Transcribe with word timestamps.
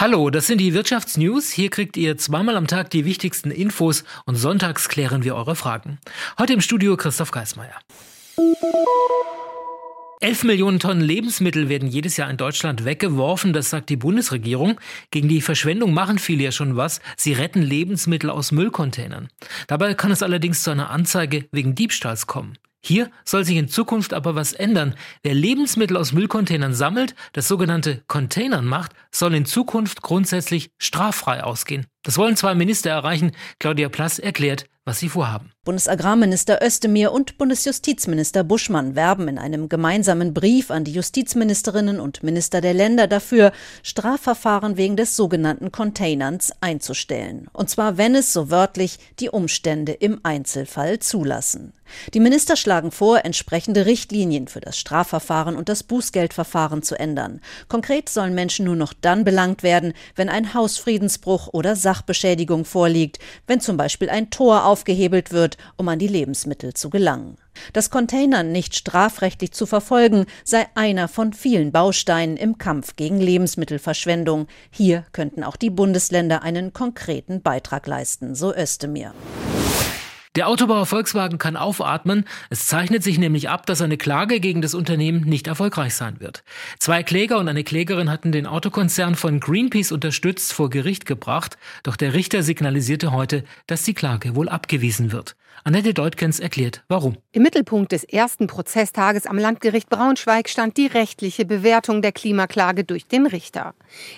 Hallo, 0.00 0.30
das 0.30 0.46
sind 0.46 0.62
die 0.62 0.72
Wirtschaftsnews. 0.72 1.50
Hier 1.50 1.68
kriegt 1.68 1.98
ihr 1.98 2.16
zweimal 2.16 2.56
am 2.56 2.66
Tag 2.66 2.88
die 2.88 3.04
wichtigsten 3.04 3.50
Infos 3.50 4.02
und 4.24 4.34
sonntags 4.34 4.88
klären 4.88 5.24
wir 5.24 5.36
eure 5.36 5.56
Fragen. 5.56 5.98
Heute 6.38 6.54
im 6.54 6.62
Studio 6.62 6.96
Christoph 6.96 7.32
Geismeier. 7.32 7.74
11 10.20 10.44
Millionen 10.44 10.80
Tonnen 10.80 11.02
Lebensmittel 11.02 11.68
werden 11.68 11.86
jedes 11.86 12.16
Jahr 12.16 12.30
in 12.30 12.38
Deutschland 12.38 12.86
weggeworfen, 12.86 13.52
das 13.52 13.68
sagt 13.68 13.90
die 13.90 13.98
Bundesregierung. 13.98 14.80
Gegen 15.10 15.28
die 15.28 15.42
Verschwendung 15.42 15.92
machen 15.92 16.18
viele 16.18 16.44
ja 16.44 16.52
schon 16.52 16.76
was. 16.76 17.02
Sie 17.18 17.34
retten 17.34 17.60
Lebensmittel 17.60 18.30
aus 18.30 18.52
Müllcontainern. 18.52 19.28
Dabei 19.66 19.92
kann 19.92 20.12
es 20.12 20.22
allerdings 20.22 20.62
zu 20.62 20.70
einer 20.70 20.88
Anzeige 20.88 21.44
wegen 21.52 21.74
Diebstahls 21.74 22.26
kommen. 22.26 22.56
Hier 22.82 23.10
soll 23.24 23.44
sich 23.44 23.56
in 23.56 23.68
Zukunft 23.68 24.14
aber 24.14 24.34
was 24.34 24.52
ändern. 24.52 24.94
Wer 25.22 25.34
Lebensmittel 25.34 25.96
aus 25.96 26.12
Müllcontainern 26.12 26.74
sammelt, 26.74 27.14
das 27.32 27.46
sogenannte 27.46 28.02
Containern 28.06 28.64
macht, 28.64 28.92
soll 29.12 29.34
in 29.34 29.44
Zukunft 29.44 30.02
grundsätzlich 30.02 30.70
straffrei 30.78 31.44
ausgehen. 31.44 31.86
Das 32.02 32.16
wollen 32.16 32.36
zwei 32.36 32.54
Minister 32.54 32.90
erreichen. 32.90 33.32
Claudia 33.58 33.90
Plass 33.90 34.18
erklärt, 34.18 34.64
was 34.84 34.98
sie 34.98 35.10
vorhaben. 35.10 35.52
Bundesagrarminister 35.66 36.64
Özdemir 36.64 37.12
und 37.12 37.36
Bundesjustizminister 37.36 38.44
Buschmann 38.44 38.94
werben 38.94 39.28
in 39.28 39.36
einem 39.36 39.68
gemeinsamen 39.68 40.32
Brief 40.32 40.70
an 40.70 40.84
die 40.84 40.92
Justizministerinnen 40.92 42.00
und 42.00 42.22
Minister 42.22 42.62
der 42.62 42.72
Länder 42.72 43.06
dafür, 43.06 43.52
Strafverfahren 43.82 44.78
wegen 44.78 44.96
des 44.96 45.16
sogenannten 45.16 45.70
Containerns 45.70 46.50
einzustellen. 46.62 47.48
Und 47.52 47.68
zwar, 47.68 47.98
wenn 47.98 48.14
es 48.14 48.32
so 48.32 48.50
wörtlich 48.50 48.98
die 49.18 49.28
Umstände 49.28 49.92
im 49.92 50.20
Einzelfall 50.22 50.98
zulassen. 51.00 51.74
Die 52.14 52.20
Minister 52.20 52.56
schlagen 52.56 52.90
vor, 52.90 53.24
entsprechende 53.24 53.86
Richtlinien 53.86 54.48
für 54.48 54.60
das 54.60 54.78
Strafverfahren 54.78 55.56
und 55.56 55.68
das 55.68 55.82
Bußgeldverfahren 55.82 56.82
zu 56.82 56.98
ändern. 56.98 57.40
Konkret 57.68 58.08
sollen 58.08 58.34
Menschen 58.34 58.64
nur 58.64 58.76
noch 58.76 58.92
dann 58.92 59.24
belangt 59.24 59.62
werden, 59.62 59.92
wenn 60.14 60.28
ein 60.28 60.54
Hausfriedensbruch 60.54 61.48
oder 61.52 61.76
Sachbeschädigung 61.76 62.64
vorliegt, 62.64 63.18
wenn 63.46 63.60
zum 63.60 63.76
Beispiel 63.76 64.10
ein 64.10 64.30
Tor 64.30 64.64
aufgehebelt 64.64 65.32
wird, 65.32 65.49
um 65.76 65.88
an 65.88 65.98
die 65.98 66.08
Lebensmittel 66.08 66.74
zu 66.74 66.90
gelangen. 66.90 67.36
Das 67.72 67.90
Containern 67.90 68.52
nicht 68.52 68.74
strafrechtlich 68.74 69.52
zu 69.52 69.66
verfolgen, 69.66 70.26
sei 70.44 70.66
einer 70.74 71.08
von 71.08 71.32
vielen 71.32 71.72
Bausteinen 71.72 72.36
im 72.36 72.58
Kampf 72.58 72.96
gegen 72.96 73.20
Lebensmittelverschwendung. 73.20 74.46
Hier 74.70 75.04
könnten 75.12 75.44
auch 75.44 75.56
die 75.56 75.70
Bundesländer 75.70 76.42
einen 76.42 76.72
konkreten 76.72 77.42
Beitrag 77.42 77.86
leisten, 77.86 78.34
so 78.34 78.54
Özdemir. 78.54 79.14
Der 80.40 80.48
Autobauer 80.48 80.86
Volkswagen 80.86 81.36
kann 81.36 81.58
aufatmen. 81.58 82.24
Es 82.48 82.66
zeichnet 82.66 83.02
sich 83.02 83.18
nämlich 83.18 83.50
ab, 83.50 83.66
dass 83.66 83.82
eine 83.82 83.98
Klage 83.98 84.40
gegen 84.40 84.62
das 84.62 84.72
Unternehmen 84.72 85.20
nicht 85.24 85.48
erfolgreich 85.48 85.94
sein 85.94 86.18
wird. 86.18 86.44
Zwei 86.78 87.02
Kläger 87.02 87.36
und 87.36 87.46
eine 87.46 87.62
Klägerin 87.62 88.10
hatten 88.10 88.32
den 88.32 88.46
Autokonzern 88.46 89.16
von 89.16 89.38
Greenpeace 89.38 89.92
unterstützt 89.92 90.54
vor 90.54 90.70
Gericht 90.70 91.04
gebracht, 91.04 91.58
doch 91.82 91.94
der 91.94 92.14
Richter 92.14 92.42
signalisierte 92.42 93.12
heute, 93.12 93.44
dass 93.66 93.82
die 93.82 93.92
Klage 93.92 94.34
wohl 94.34 94.48
abgewiesen 94.48 95.12
wird. 95.12 95.36
Annette 95.62 95.92
Deutkens 95.92 96.40
erklärt, 96.40 96.82
warum. 96.88 97.18
Im 97.32 97.42
Mittelpunkt 97.42 97.92
des 97.92 98.04
ersten 98.04 98.46
Prozesstages 98.46 99.26
am 99.26 99.36
Landgericht 99.36 99.90
Braunschweig 99.90 100.48
stand 100.48 100.78
die 100.78 100.86
rechtliche 100.86 101.44
Bewertung 101.44 102.00
der 102.00 102.12
Klimaklage 102.12 102.84
durch 102.84 103.06
den 103.06 103.26
Richter. 103.26 103.74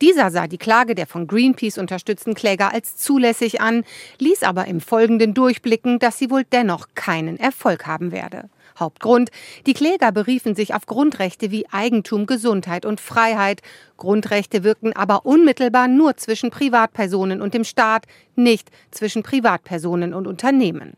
Dieser 0.00 0.30
sah 0.30 0.46
die 0.46 0.56
Klage 0.56 0.94
der 0.94 1.06
von 1.06 1.26
Greenpeace 1.26 1.76
unterstützten 1.76 2.34
Kläger 2.34 2.72
als 2.72 2.96
zulässig 2.96 3.60
an, 3.60 3.84
ließ 4.18 4.44
aber 4.44 4.66
im 4.66 4.80
Folgenden 4.80 5.34
durchblicken, 5.34 5.98
dass 6.06 6.18
sie 6.18 6.30
wohl 6.30 6.44
dennoch 6.44 6.86
keinen 6.94 7.36
Erfolg 7.36 7.88
haben 7.88 8.12
werde. 8.12 8.48
Hauptgrund, 8.78 9.30
die 9.66 9.74
Kläger 9.74 10.12
beriefen 10.12 10.54
sich 10.54 10.72
auf 10.72 10.86
Grundrechte 10.86 11.50
wie 11.50 11.66
Eigentum, 11.72 12.26
Gesundheit 12.26 12.86
und 12.86 13.00
Freiheit. 13.00 13.60
Grundrechte 13.96 14.62
wirkten 14.62 14.92
aber 14.92 15.26
unmittelbar 15.26 15.88
nur 15.88 16.16
zwischen 16.16 16.50
Privatpersonen 16.50 17.42
und 17.42 17.54
dem 17.54 17.64
Staat, 17.64 18.06
nicht 18.36 18.70
zwischen 18.92 19.24
Privatpersonen 19.24 20.14
und 20.14 20.28
Unternehmen. 20.28 20.92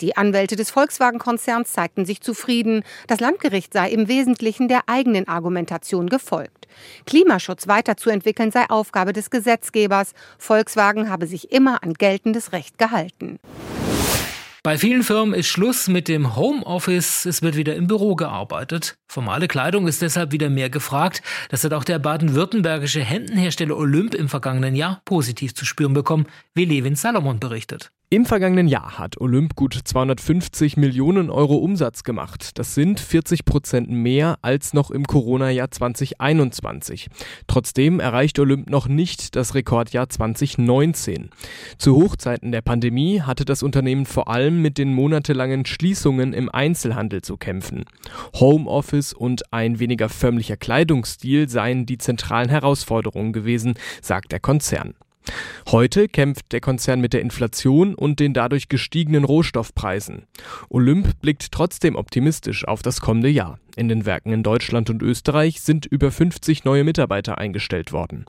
Die 0.00 0.16
Anwälte 0.16 0.54
des 0.54 0.70
Volkswagen-Konzerns 0.70 1.72
zeigten 1.72 2.04
sich 2.04 2.20
zufrieden. 2.20 2.84
Das 3.08 3.18
Landgericht 3.18 3.72
sei 3.72 3.90
im 3.90 4.06
Wesentlichen 4.06 4.68
der 4.68 4.82
eigenen 4.86 5.26
Argumentation 5.26 6.08
gefolgt. 6.08 6.68
Klimaschutz 7.06 7.66
weiterzuentwickeln 7.66 8.52
sei 8.52 8.70
Aufgabe 8.70 9.12
des 9.12 9.30
Gesetzgebers. 9.30 10.12
Volkswagen 10.38 11.10
habe 11.10 11.26
sich 11.26 11.50
immer 11.50 11.82
an 11.82 11.94
geltendes 11.94 12.52
Recht 12.52 12.78
gehalten. 12.78 13.40
Bei 14.64 14.78
vielen 14.78 15.02
Firmen 15.02 15.34
ist 15.34 15.48
Schluss 15.48 15.88
mit 15.88 16.08
dem 16.08 16.36
Homeoffice, 16.36 17.26
es 17.26 17.42
wird 17.42 17.54
wieder 17.54 17.76
im 17.76 17.86
Büro 17.86 18.14
gearbeitet. 18.16 18.96
Formale 19.08 19.46
Kleidung 19.46 19.86
ist 19.86 20.00
deshalb 20.00 20.32
wieder 20.32 20.48
mehr 20.48 20.70
gefragt. 20.70 21.20
Das 21.50 21.64
hat 21.64 21.74
auch 21.74 21.84
der 21.84 21.98
baden-württembergische 21.98 23.02
Hemdenhersteller 23.02 23.76
Olymp 23.76 24.14
im 24.14 24.30
vergangenen 24.30 24.74
Jahr 24.74 25.02
positiv 25.04 25.54
zu 25.54 25.66
spüren 25.66 25.92
bekommen, 25.92 26.24
wie 26.54 26.64
Levin 26.64 26.96
Salomon 26.96 27.40
berichtet. 27.40 27.90
Im 28.14 28.26
vergangenen 28.26 28.68
Jahr 28.68 28.96
hat 28.96 29.20
Olymp 29.20 29.56
gut 29.56 29.74
250 29.74 30.76
Millionen 30.76 31.30
Euro 31.30 31.56
Umsatz 31.56 32.04
gemacht. 32.04 32.60
Das 32.60 32.72
sind 32.72 33.00
40 33.00 33.44
Prozent 33.44 33.90
mehr 33.90 34.38
als 34.40 34.72
noch 34.72 34.92
im 34.92 35.04
Corona-Jahr 35.04 35.72
2021. 35.72 37.08
Trotzdem 37.48 37.98
erreicht 37.98 38.38
Olymp 38.38 38.70
noch 38.70 38.86
nicht 38.86 39.34
das 39.34 39.56
Rekordjahr 39.56 40.08
2019. 40.08 41.30
Zu 41.76 41.96
Hochzeiten 41.96 42.52
der 42.52 42.62
Pandemie 42.62 43.20
hatte 43.20 43.44
das 43.44 43.64
Unternehmen 43.64 44.06
vor 44.06 44.28
allem 44.28 44.62
mit 44.62 44.78
den 44.78 44.94
monatelangen 44.94 45.66
Schließungen 45.66 46.34
im 46.34 46.48
Einzelhandel 46.48 47.22
zu 47.22 47.36
kämpfen. 47.36 47.84
Homeoffice 48.38 49.12
und 49.12 49.52
ein 49.52 49.80
weniger 49.80 50.08
förmlicher 50.08 50.56
Kleidungsstil 50.56 51.48
seien 51.48 51.84
die 51.84 51.98
zentralen 51.98 52.48
Herausforderungen 52.48 53.32
gewesen, 53.32 53.74
sagt 54.00 54.30
der 54.30 54.38
Konzern. 54.38 54.94
Heute 55.70 56.08
kämpft 56.08 56.52
der 56.52 56.60
Konzern 56.60 57.00
mit 57.00 57.12
der 57.12 57.22
Inflation 57.22 57.94
und 57.94 58.20
den 58.20 58.34
dadurch 58.34 58.68
gestiegenen 58.68 59.24
Rohstoffpreisen. 59.24 60.26
Olymp 60.68 61.20
blickt 61.20 61.50
trotzdem 61.50 61.96
optimistisch 61.96 62.66
auf 62.66 62.82
das 62.82 63.00
kommende 63.00 63.28
Jahr. 63.28 63.58
In 63.76 63.88
den 63.88 64.06
Werken 64.06 64.32
in 64.32 64.42
Deutschland 64.42 64.90
und 64.90 65.02
Österreich 65.02 65.60
sind 65.60 65.86
über 65.86 66.12
50 66.12 66.64
neue 66.64 66.84
Mitarbeiter 66.84 67.38
eingestellt 67.38 67.92
worden. 67.92 68.26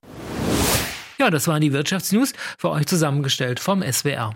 Ja, 1.18 1.30
das 1.30 1.48
waren 1.48 1.62
die 1.62 1.72
Wirtschaftsnews 1.72 2.34
für 2.58 2.72
euch 2.72 2.88
zusammengestellt 2.88 3.60
vom 3.60 3.82
SWR. 3.84 4.34